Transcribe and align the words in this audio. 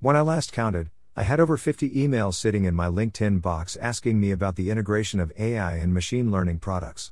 When 0.00 0.14
I 0.14 0.20
last 0.20 0.52
counted, 0.52 0.90
I 1.16 1.24
had 1.24 1.40
over 1.40 1.56
50 1.56 1.90
emails 1.90 2.34
sitting 2.34 2.62
in 2.62 2.74
my 2.76 2.86
LinkedIn 2.86 3.42
box 3.42 3.74
asking 3.74 4.20
me 4.20 4.30
about 4.30 4.54
the 4.54 4.70
integration 4.70 5.18
of 5.18 5.32
AI 5.36 5.74
and 5.74 5.92
machine 5.92 6.30
learning 6.30 6.60
products. 6.60 7.10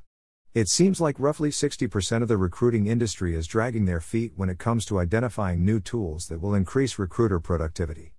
It 0.53 0.69
seems 0.69 1.01
like 1.01 1.19
roughly 1.19 1.49
60% 1.49 2.21
of 2.21 2.29
the 2.29 2.37
recruiting 2.37 2.87
industry 2.87 3.35
is 3.35 3.45
dragging 3.45 3.83
their 3.83 3.99
feet 3.99 4.31
when 4.37 4.47
it 4.47 4.57
comes 4.57 4.85
to 4.85 4.99
identifying 4.99 5.65
new 5.65 5.81
tools 5.81 6.29
that 6.29 6.39
will 6.39 6.55
increase 6.55 6.97
recruiter 6.97 7.41
productivity. 7.41 8.13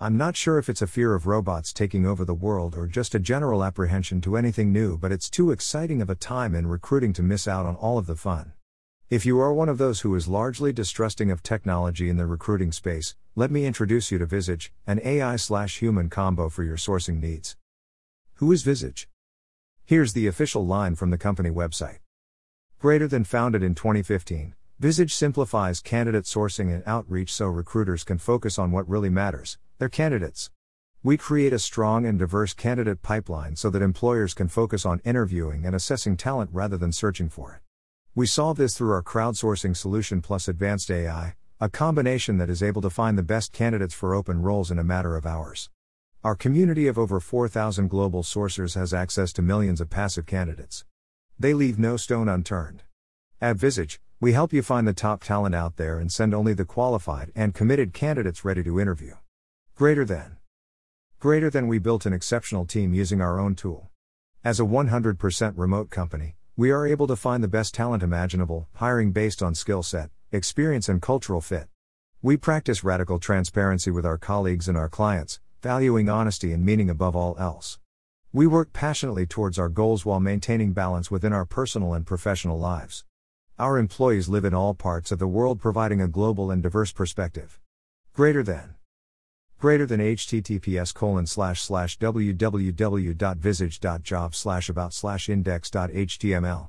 I'm 0.00 0.16
not 0.16 0.36
sure 0.36 0.58
if 0.58 0.68
it's 0.68 0.82
a 0.82 0.88
fear 0.88 1.14
of 1.14 1.28
robots 1.28 1.72
taking 1.72 2.04
over 2.04 2.24
the 2.24 2.34
world 2.34 2.74
or 2.76 2.88
just 2.88 3.14
a 3.14 3.20
general 3.20 3.62
apprehension 3.62 4.20
to 4.22 4.36
anything 4.36 4.72
new, 4.72 4.98
but 4.98 5.12
it's 5.12 5.30
too 5.30 5.52
exciting 5.52 6.02
of 6.02 6.10
a 6.10 6.16
time 6.16 6.56
in 6.56 6.66
recruiting 6.66 7.12
to 7.12 7.22
miss 7.22 7.46
out 7.46 7.66
on 7.66 7.76
all 7.76 7.98
of 7.98 8.06
the 8.06 8.16
fun. 8.16 8.52
If 9.10 9.24
you 9.24 9.40
are 9.40 9.54
one 9.54 9.70
of 9.70 9.78
those 9.78 10.00
who 10.00 10.14
is 10.16 10.28
largely 10.28 10.70
distrusting 10.70 11.30
of 11.30 11.42
technology 11.42 12.10
in 12.10 12.18
the 12.18 12.26
recruiting 12.26 12.72
space, 12.72 13.16
let 13.34 13.50
me 13.50 13.64
introduce 13.64 14.12
you 14.12 14.18
to 14.18 14.26
Visage, 14.26 14.70
an 14.86 15.00
AI 15.02 15.36
slash 15.36 15.78
human 15.78 16.10
combo 16.10 16.50
for 16.50 16.62
your 16.62 16.76
sourcing 16.76 17.18
needs. 17.18 17.56
Who 18.34 18.52
is 18.52 18.62
Visage? 18.62 19.08
Here's 19.86 20.12
the 20.12 20.26
official 20.26 20.66
line 20.66 20.94
from 20.94 21.08
the 21.08 21.16
company 21.16 21.48
website. 21.48 22.00
Greater 22.78 23.08
than 23.08 23.24
founded 23.24 23.62
in 23.62 23.74
2015, 23.74 24.54
Visage 24.78 25.14
simplifies 25.14 25.80
candidate 25.80 26.24
sourcing 26.24 26.70
and 26.70 26.82
outreach 26.84 27.32
so 27.32 27.46
recruiters 27.46 28.04
can 28.04 28.18
focus 28.18 28.58
on 28.58 28.72
what 28.72 28.86
really 28.86 29.08
matters 29.08 29.56
their 29.78 29.88
candidates. 29.88 30.50
We 31.02 31.16
create 31.16 31.54
a 31.54 31.58
strong 31.58 32.04
and 32.04 32.18
diverse 32.18 32.52
candidate 32.52 33.00
pipeline 33.00 33.56
so 33.56 33.70
that 33.70 33.80
employers 33.80 34.34
can 34.34 34.48
focus 34.48 34.84
on 34.84 35.00
interviewing 35.02 35.64
and 35.64 35.74
assessing 35.74 36.18
talent 36.18 36.50
rather 36.52 36.76
than 36.76 36.92
searching 36.92 37.30
for 37.30 37.54
it. 37.54 37.67
We 38.14 38.26
solve 38.26 38.56
this 38.56 38.76
through 38.76 38.92
our 38.92 39.02
crowdsourcing 39.02 39.76
solution 39.76 40.20
plus 40.22 40.48
advanced 40.48 40.90
AI, 40.90 41.34
a 41.60 41.68
combination 41.68 42.38
that 42.38 42.50
is 42.50 42.62
able 42.62 42.82
to 42.82 42.90
find 42.90 43.16
the 43.16 43.22
best 43.22 43.52
candidates 43.52 43.94
for 43.94 44.14
open 44.14 44.42
roles 44.42 44.70
in 44.70 44.78
a 44.78 44.84
matter 44.84 45.16
of 45.16 45.26
hours. 45.26 45.70
Our 46.24 46.34
community 46.34 46.88
of 46.88 46.98
over 46.98 47.20
4,000 47.20 47.88
global 47.88 48.22
sourcers 48.22 48.74
has 48.74 48.92
access 48.92 49.32
to 49.34 49.42
millions 49.42 49.80
of 49.80 49.88
passive 49.88 50.26
candidates. 50.26 50.84
They 51.38 51.54
leave 51.54 51.78
no 51.78 51.96
stone 51.96 52.28
unturned. 52.28 52.82
At 53.40 53.56
Visage, 53.56 54.00
we 54.20 54.32
help 54.32 54.52
you 54.52 54.62
find 54.62 54.88
the 54.88 54.92
top 54.92 55.22
talent 55.22 55.54
out 55.54 55.76
there 55.76 56.00
and 56.00 56.10
send 56.10 56.34
only 56.34 56.54
the 56.54 56.64
qualified 56.64 57.30
and 57.36 57.54
committed 57.54 57.92
candidates 57.92 58.44
ready 58.44 58.64
to 58.64 58.80
interview. 58.80 59.14
Greater 59.76 60.04
than. 60.04 60.38
Greater 61.20 61.50
than 61.50 61.68
we 61.68 61.78
built 61.78 62.04
an 62.04 62.12
exceptional 62.12 62.64
team 62.64 62.92
using 62.92 63.20
our 63.20 63.38
own 63.38 63.54
tool. 63.54 63.90
As 64.42 64.58
a 64.58 64.64
100% 64.64 65.52
remote 65.56 65.90
company, 65.90 66.34
we 66.58 66.72
are 66.72 66.88
able 66.88 67.06
to 67.06 67.14
find 67.14 67.40
the 67.44 67.46
best 67.46 67.72
talent 67.72 68.02
imaginable, 68.02 68.66
hiring 68.74 69.12
based 69.12 69.44
on 69.44 69.54
skill 69.54 69.80
set, 69.80 70.10
experience, 70.32 70.88
and 70.88 71.00
cultural 71.00 71.40
fit. 71.40 71.68
We 72.20 72.36
practice 72.36 72.82
radical 72.82 73.20
transparency 73.20 73.92
with 73.92 74.04
our 74.04 74.18
colleagues 74.18 74.66
and 74.66 74.76
our 74.76 74.88
clients, 74.88 75.38
valuing 75.62 76.08
honesty 76.08 76.52
and 76.52 76.66
meaning 76.66 76.90
above 76.90 77.14
all 77.14 77.36
else. 77.38 77.78
We 78.32 78.48
work 78.48 78.72
passionately 78.72 79.24
towards 79.24 79.56
our 79.56 79.68
goals 79.68 80.04
while 80.04 80.18
maintaining 80.18 80.72
balance 80.72 81.12
within 81.12 81.32
our 81.32 81.44
personal 81.44 81.94
and 81.94 82.04
professional 82.04 82.58
lives. 82.58 83.04
Our 83.56 83.78
employees 83.78 84.28
live 84.28 84.44
in 84.44 84.52
all 84.52 84.74
parts 84.74 85.12
of 85.12 85.20
the 85.20 85.28
world, 85.28 85.60
providing 85.60 86.00
a 86.00 86.08
global 86.08 86.50
and 86.50 86.60
diverse 86.60 86.90
perspective. 86.90 87.60
Greater 88.14 88.42
than 88.42 88.74
greater 89.58 89.86
than 89.86 90.00
https 90.00 90.94
colon 90.94 91.26
slash 91.26 91.60
slash 91.60 91.98
www.visage.job 91.98 94.34
slash 94.34 94.68
about 94.68 94.94
slash 94.94 95.28
index.html. 95.28 96.68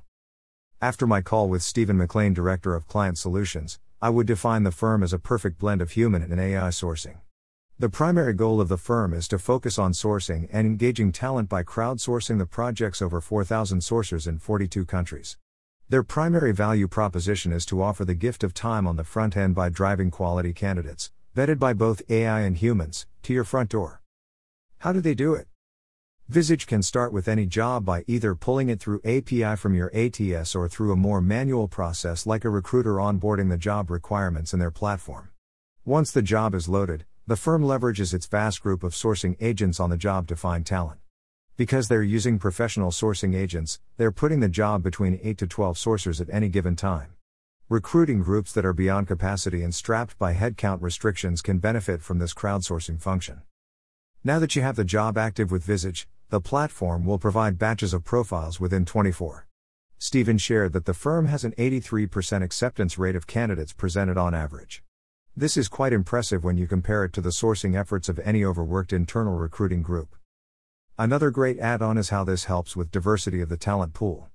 After 0.82 1.06
my 1.06 1.22
call 1.22 1.50
with 1.50 1.62
Stephen 1.62 1.98
McLean, 1.98 2.34
Director 2.34 2.74
of 2.74 2.88
Client 2.88 3.18
Solutions, 3.18 3.80
I 4.02 4.10
would 4.10 4.26
define 4.26 4.64
the 4.64 4.72
firm 4.72 5.04
as 5.04 5.14
a 5.14 5.20
perfect 5.20 5.60
blend 5.60 5.82
of 5.82 5.92
human 5.92 6.24
and 6.24 6.40
AI 6.40 6.70
sourcing. 6.70 7.18
The 7.78 7.90
primary 7.90 8.34
goal 8.34 8.60
of 8.60 8.70
the 8.70 8.78
firm 8.78 9.14
is 9.14 9.28
to 9.28 9.38
focus 9.38 9.78
on 9.78 9.94
sourcing 9.94 10.50
and 10.52 10.66
engaging 10.66 11.12
talent 11.12 11.48
by 11.48 11.64
crowdsourcing 11.64 12.40
the 12.40 12.46
project's 12.46 13.02
over 13.02 13.22
4,000 13.22 13.80
sourcers 13.80 14.28
in 14.28 14.40
42 14.40 14.86
countries. 14.86 15.38
Their 15.90 16.04
primary 16.04 16.54
value 16.54 16.88
proposition 16.88 17.52
is 17.52 17.66
to 17.68 17.82
offer 17.82 18.04
the 18.04 18.16
gift 18.16 18.44
of 18.44 18.54
time 18.54 18.88
on 18.88 18.96
the 18.96 19.04
front 19.04 19.38
end 19.38 19.56
by 19.56 19.70
driving 19.70 20.12
quality 20.12 20.54
candidates, 20.54 21.12
vetted 21.40 21.58
by 21.58 21.72
both 21.72 22.02
AI 22.10 22.42
and 22.42 22.58
humans, 22.58 23.08
to 23.24 23.34
your 23.34 23.46
front 23.46 23.70
door. 23.70 24.02
How 24.80 24.92
do 24.92 25.00
they 25.00 25.14
do 25.14 25.36
it? 25.36 25.48
Visage 26.28 26.68
can 26.68 26.84
start 26.84 27.14
with 27.14 27.30
any 27.30 27.46
job 27.46 27.86
by 27.86 28.04
either 28.08 28.36
pulling 28.36 28.68
it 28.68 28.82
through 28.82 29.00
API 29.06 29.56
from 29.56 29.74
your 29.74 29.90
ATS 29.96 30.54
or 30.54 30.68
through 30.68 30.92
a 30.92 30.98
more 30.98 31.22
manual 31.22 31.70
process 31.70 32.28
like 32.28 32.44
a 32.44 32.50
recruiter 32.50 32.96
onboarding 32.96 33.50
the 33.50 33.58
job 33.58 33.90
requirements 33.90 34.52
in 34.52 34.60
their 34.60 34.70
platform. 34.70 35.30
Once 35.86 36.12
the 36.12 36.22
job 36.22 36.54
is 36.54 36.68
loaded, 36.68 37.06
the 37.26 37.38
firm 37.38 37.64
leverages 37.64 38.14
its 38.14 38.28
vast 38.28 38.62
group 38.62 38.84
of 38.84 38.92
sourcing 38.92 39.38
agents 39.40 39.80
on 39.80 39.90
the 39.90 39.96
job 39.96 40.28
to 40.28 40.36
find 40.36 40.66
talent. 40.66 41.00
Because 41.56 41.88
they're 41.88 42.04
using 42.04 42.38
professional 42.38 42.92
sourcing 42.92 43.34
agents, 43.34 43.80
they're 43.96 44.12
putting 44.12 44.42
the 44.42 44.50
job 44.50 44.84
between 44.84 45.22
8 45.24 45.38
to 45.38 45.48
12 45.48 45.78
sourcers 45.78 46.20
at 46.20 46.30
any 46.30 46.50
given 46.50 46.76
time. 46.76 47.14
Recruiting 47.72 48.24
groups 48.24 48.52
that 48.54 48.66
are 48.66 48.74
beyond 48.74 49.06
capacity 49.06 49.62
and 49.62 49.76
strapped 49.76 50.18
by 50.18 50.34
headcount 50.34 50.82
restrictions 50.82 51.40
can 51.44 51.60
benefit 51.60 52.02
from 52.02 52.18
this 52.18 52.34
crowdsourcing 52.34 53.00
function. 53.00 53.44
Now 54.24 54.40
that 54.40 54.56
you 54.56 54.64
have 54.64 54.76
the 54.76 54.84
job 54.84 55.20
active 55.20 55.52
with 55.52 55.66
Visage, 55.66 56.08
the 56.30 56.42
platform 56.42 57.06
will 57.06 57.20
provide 57.20 57.60
batches 57.60 57.94
of 57.94 58.04
profiles 58.04 58.60
within 58.60 58.86
24. 58.86 59.46
Stephen 60.00 60.40
shared 60.40 60.74
that 60.74 60.86
the 60.86 60.96
firm 60.96 61.28
has 61.28 61.44
an 61.44 61.52
83% 61.60 62.42
acceptance 62.42 62.98
rate 62.98 63.16
of 63.16 63.28
candidates 63.28 63.72
presented 63.72 64.18
on 64.18 64.34
average. 64.34 64.82
This 65.38 65.56
is 65.56 65.68
quite 65.68 65.94
impressive 65.94 66.44
when 66.44 66.58
you 66.58 66.66
compare 66.66 67.04
it 67.04 67.14
to 67.14 67.22
the 67.22 67.30
sourcing 67.30 67.80
efforts 67.80 68.10
of 68.10 68.18
any 68.24 68.44
overworked 68.44 68.94
internal 68.94 69.36
recruiting 69.36 69.84
group. 69.84 70.16
Another 70.98 71.30
great 71.30 71.60
add 71.60 71.84
on 71.84 72.00
is 72.00 72.10
how 72.10 72.24
this 72.24 72.46
helps 72.46 72.76
with 72.76 72.90
diversity 72.90 73.42
of 73.42 73.50
the 73.50 73.58
talent 73.58 73.94
pool. 73.94 74.28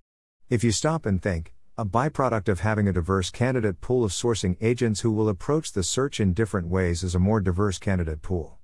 If 0.48 0.62
you 0.62 0.70
stop 0.70 1.04
and 1.04 1.20
think, 1.20 1.53
a 1.76 1.84
byproduct 1.84 2.48
of 2.48 2.60
having 2.60 2.86
a 2.86 2.92
diverse 2.92 3.30
candidate 3.30 3.80
pool 3.80 4.04
of 4.04 4.12
sourcing 4.12 4.56
agents 4.60 5.00
who 5.00 5.10
will 5.10 5.28
approach 5.28 5.72
the 5.72 5.82
search 5.82 6.20
in 6.20 6.32
different 6.32 6.68
ways 6.68 7.02
is 7.02 7.16
a 7.16 7.18
more 7.18 7.40
diverse 7.40 7.80
candidate 7.80 8.22
pool. 8.22 8.58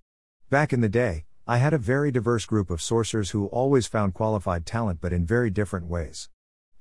Back 0.49 0.73
in 0.73 0.81
the 0.81 0.89
day, 0.89 1.25
I 1.45 1.59
had 1.59 1.75
a 1.75 1.79
very 1.79 2.13
diverse 2.13 2.47
group 2.47 2.71
of 2.71 2.79
sourcers 2.79 3.33
who 3.33 3.47
always 3.47 3.89
found 3.89 4.15
qualified 4.15 4.65
talent 4.65 5.01
but 5.01 5.13
in 5.13 5.27
very 5.27 5.51
different 5.51 5.87
ways. 5.87 6.29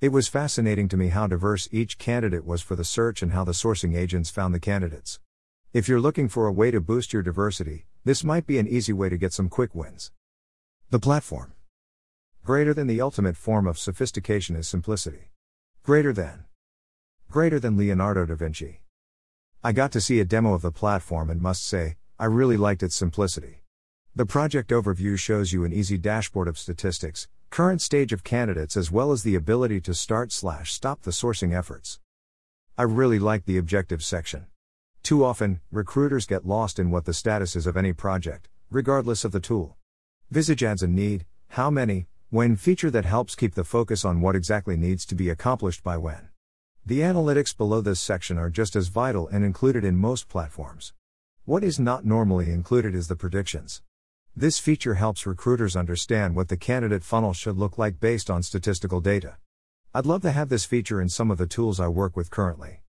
It 0.02 0.10
was 0.10 0.28
fascinating 0.28 0.88
to 0.90 0.98
me 0.98 1.08
how 1.08 1.26
diverse 1.26 1.68
each 1.72 1.98
candidate 1.98 2.46
was 2.46 2.62
for 2.62 2.76
the 2.76 2.86
search 2.86 3.24
and 3.24 3.32
how 3.32 3.44
the 3.44 3.54
sourcing 3.54 3.98
agents 3.98 4.30
found 4.30 4.54
the 4.54 4.60
candidates. 4.60 5.20
If 5.74 5.90
you're 5.90 6.00
looking 6.00 6.30
for 6.30 6.46
a 6.46 6.54
way 6.54 6.70
to 6.70 6.80
boost 6.80 7.12
your 7.12 7.24
diversity, 7.24 7.88
this 8.06 8.24
might 8.24 8.46
be 8.46 8.60
an 8.60 8.68
easy 8.68 8.94
way 8.94 9.10
to 9.10 9.18
get 9.18 9.34
some 9.34 9.50
quick 9.50 9.74
wins. 9.74 10.12
The 10.92 11.00
platform. 11.00 11.54
Greater 12.46 12.76
than 12.76 12.86
the 12.86 13.02
ultimate 13.02 13.36
form 13.36 13.66
of 13.66 13.80
sophistication 13.80 14.56
is 14.56 14.68
simplicity. 14.68 15.32
Greater 15.84 16.14
than. 16.14 16.44
Greater 17.32 17.60
than 17.60 17.78
Leonardo 17.78 18.26
da 18.26 18.36
Vinci. 18.36 18.82
I 19.64 19.72
got 19.72 19.92
to 19.94 20.02
see 20.02 20.20
a 20.20 20.26
demo 20.26 20.54
of 20.54 20.62
the 20.62 20.72
platform 20.72 21.30
and 21.30 21.42
must 21.42 21.66
say, 21.66 21.96
I 22.20 22.26
really 22.26 22.58
liked 22.58 22.84
its 22.84 22.96
simplicity. 22.96 23.64
The 24.16 24.26
project 24.26 24.72
overview 24.72 25.18
shows 25.18 25.54
you 25.54 25.64
an 25.64 25.74
easy 25.74 25.98
dashboard 25.98 26.48
of 26.48 26.60
statistics, 26.60 27.28
current 27.50 27.82
stage 27.82 28.14
of 28.14 28.24
candidates 28.24 28.78
as 28.78 28.92
well 28.92 29.12
as 29.12 29.24
the 29.24 29.36
ability 29.36 29.80
to 29.82 29.94
start 29.94 30.32
slash 30.32 30.74
stop 30.74 31.02
the 31.02 31.12
sourcing 31.12 31.58
efforts. 31.58 32.00
I 32.78 32.84
really 32.84 33.18
like 33.18 33.46
the 33.46 33.58
objectives 33.58 34.06
section. 34.06 34.46
Too 35.02 35.24
often, 35.24 35.62
recruiters 35.72 36.26
get 36.26 36.46
lost 36.46 36.78
in 36.78 36.92
what 36.92 37.06
the 37.06 37.14
status 37.14 37.56
is 37.56 37.66
of 37.66 37.78
any 37.78 37.94
project, 37.94 38.50
regardless 38.70 39.24
of 39.24 39.32
the 39.32 39.40
tool. 39.40 39.78
Visage 40.30 40.64
adds 40.64 40.84
a 40.84 40.88
need, 40.88 41.26
how 41.48 41.72
many, 41.72 42.09
when 42.32 42.56
feature 42.56 42.92
that 42.92 43.06
helps 43.06 43.34
keep 43.36 43.56
the 43.56 43.64
focus 43.64 44.06
on 44.06 44.22
what 44.22 44.36
exactly 44.36 44.78
needs 44.78 45.04
to 45.04 45.16
be 45.16 45.32
accomplished 45.32 45.84
by 45.84 45.98
when. 45.98 46.30
The 46.86 47.00
analytics 47.00 47.58
below 47.58 47.82
this 47.82 48.00
section 48.00 48.38
are 48.38 48.52
just 48.52 48.76
as 48.76 48.90
vital 48.90 49.28
and 49.30 49.44
included 49.44 49.84
in 49.84 49.98
most 49.98 50.30
platforms. 50.30 50.94
What 51.46 51.64
is 51.64 51.80
not 51.80 52.06
normally 52.06 52.52
included 52.52 52.94
is 52.94 53.08
the 53.08 53.16
predictions. 53.16 53.82
This 54.36 54.60
feature 54.60 54.94
helps 54.94 55.26
recruiters 55.26 55.76
understand 55.76 56.36
what 56.36 56.50
the 56.50 56.56
candidate 56.58 57.04
funnel 57.04 57.34
should 57.34 57.58
look 57.58 57.80
like 57.80 58.00
based 58.00 58.30
on 58.30 58.44
statistical 58.44 59.02
data. 59.02 59.38
I'd 59.92 60.06
love 60.06 60.22
to 60.22 60.32
have 60.32 60.50
this 60.50 60.66
feature 60.66 61.02
in 61.02 61.10
some 61.10 61.32
of 61.32 61.40
the 61.40 61.48
tools 61.48 61.80
I 61.80 61.88
work 61.88 62.16
with 62.16 62.30
currently. 62.30 62.84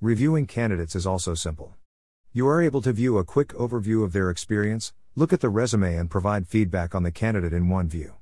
Reviewing 0.00 0.46
candidates 0.46 0.94
is 0.94 1.04
also 1.04 1.34
simple. 1.34 1.74
You 2.32 2.46
are 2.46 2.62
able 2.62 2.82
to 2.82 2.92
view 2.92 3.18
a 3.18 3.24
quick 3.24 3.48
overview 3.54 4.04
of 4.04 4.12
their 4.12 4.30
experience, 4.30 4.92
look 5.16 5.32
at 5.32 5.40
the 5.40 5.48
resume, 5.48 5.96
and 5.96 6.08
provide 6.08 6.46
feedback 6.46 6.94
on 6.94 7.02
the 7.02 7.10
candidate 7.10 7.52
in 7.52 7.68
one 7.68 7.88
view. 7.88 8.14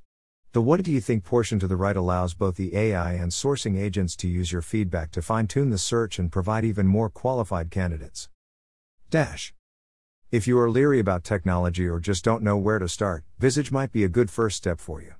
The 0.52 0.60
What 0.60 0.82
Do 0.82 0.92
You 0.92 1.00
Think 1.00 1.24
portion 1.24 1.58
to 1.60 1.66
the 1.66 1.76
right 1.76 1.96
allows 1.96 2.34
both 2.34 2.56
the 2.56 2.76
AI 2.76 3.14
and 3.14 3.32
sourcing 3.32 3.80
agents 3.80 4.14
to 4.16 4.28
use 4.28 4.52
your 4.52 4.60
feedback 4.60 5.10
to 5.12 5.22
fine 5.22 5.46
tune 5.46 5.70
the 5.70 5.78
search 5.78 6.18
and 6.18 6.30
provide 6.30 6.62
even 6.62 6.86
more 6.86 7.08
qualified 7.08 7.70
candidates. 7.70 8.28
Dash. 9.08 9.54
If 10.30 10.46
you 10.46 10.58
are 10.58 10.68
leery 10.68 10.98
about 10.98 11.24
technology 11.24 11.88
or 11.88 11.98
just 11.98 12.22
don't 12.22 12.42
know 12.42 12.58
where 12.58 12.78
to 12.78 12.86
start, 12.86 13.24
Visage 13.38 13.72
might 13.72 13.92
be 13.92 14.04
a 14.04 14.10
good 14.10 14.30
first 14.30 14.58
step 14.58 14.78
for 14.78 15.00
you. 15.00 15.14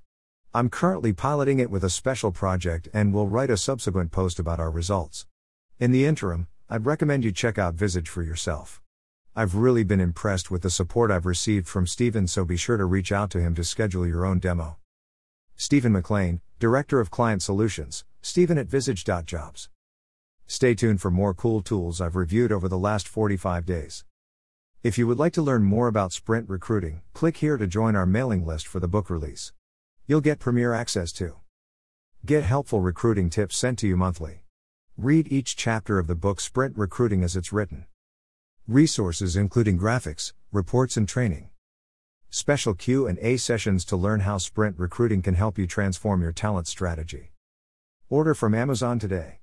I'm 0.52 0.68
currently 0.68 1.14
piloting 1.14 1.60
it 1.60 1.70
with 1.70 1.82
a 1.82 1.88
special 1.88 2.30
project 2.30 2.88
and 2.92 3.14
will 3.14 3.26
write 3.26 3.48
a 3.48 3.56
subsequent 3.56 4.12
post 4.12 4.38
about 4.38 4.60
our 4.60 4.70
results. 4.70 5.26
In 5.80 5.92
the 5.92 6.04
interim, 6.04 6.46
I'd 6.68 6.84
recommend 6.84 7.24
you 7.24 7.32
check 7.32 7.56
out 7.56 7.72
Visage 7.72 8.10
for 8.10 8.22
yourself. 8.22 8.82
I've 9.34 9.54
really 9.54 9.82
been 9.82 9.98
impressed 9.98 10.50
with 10.50 10.60
the 10.60 10.68
support 10.68 11.10
I've 11.10 11.24
received 11.24 11.68
from 11.68 11.86
Stephen, 11.86 12.26
so 12.26 12.44
be 12.44 12.58
sure 12.58 12.76
to 12.76 12.84
reach 12.84 13.10
out 13.10 13.30
to 13.30 13.40
him 13.40 13.54
to 13.54 13.64
schedule 13.64 14.06
your 14.06 14.26
own 14.26 14.38
demo. 14.38 14.76
Stephen 15.56 15.92
McLean, 15.92 16.40
Director 16.58 17.00
of 17.00 17.10
Client 17.10 17.42
Solutions, 17.42 18.04
Stephen 18.20 18.58
at 18.58 18.66
Visage.jobs. 18.66 19.68
Stay 20.46 20.74
tuned 20.74 21.00
for 21.00 21.10
more 21.10 21.34
cool 21.34 21.62
tools 21.62 22.00
I've 22.00 22.16
reviewed 22.16 22.52
over 22.52 22.68
the 22.68 22.78
last 22.78 23.08
45 23.08 23.64
days. 23.64 24.04
If 24.82 24.98
you 24.98 25.06
would 25.06 25.18
like 25.18 25.32
to 25.34 25.42
learn 25.42 25.62
more 25.62 25.86
about 25.86 26.12
Sprint 26.12 26.48
recruiting, 26.48 27.02
click 27.14 27.36
here 27.36 27.56
to 27.56 27.66
join 27.66 27.94
our 27.94 28.06
mailing 28.06 28.44
list 28.44 28.66
for 28.66 28.80
the 28.80 28.88
book 28.88 29.08
release. 29.08 29.52
You'll 30.06 30.20
get 30.20 30.40
premier 30.40 30.74
access 30.74 31.12
to 31.12 31.36
get 32.24 32.42
helpful 32.42 32.80
recruiting 32.80 33.30
tips 33.30 33.56
sent 33.56 33.78
to 33.78 33.86
you 33.86 33.96
monthly. 33.96 34.42
Read 34.96 35.32
each 35.32 35.56
chapter 35.56 35.98
of 35.98 36.08
the 36.08 36.14
book 36.14 36.40
Sprint 36.40 36.76
Recruiting 36.76 37.22
as 37.22 37.36
it's 37.36 37.52
written. 37.52 37.86
Resources 38.66 39.36
including 39.36 39.78
graphics, 39.78 40.32
reports 40.50 40.96
and 40.96 41.08
training. 41.08 41.48
Special 42.34 42.72
Q&A 42.72 43.36
sessions 43.36 43.84
to 43.84 43.94
learn 43.94 44.20
how 44.20 44.38
Sprint 44.38 44.78
Recruiting 44.78 45.20
can 45.20 45.34
help 45.34 45.58
you 45.58 45.66
transform 45.66 46.22
your 46.22 46.32
talent 46.32 46.66
strategy. 46.66 47.32
Order 48.08 48.32
from 48.32 48.54
Amazon 48.54 48.98
today. 48.98 49.40